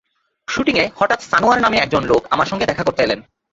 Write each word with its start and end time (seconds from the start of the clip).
শুটিংয়ে 0.47 0.85
হঠাৎ 0.95 1.19
সানোয়ার 1.21 1.59
নামে 1.61 1.77
একজন 1.77 2.03
লোক 2.05 2.21
আমার 2.29 2.47
সঙ্গে 2.47 2.65
দেখা 2.65 2.83
করতে 2.83 3.01
এলেন। 3.03 3.19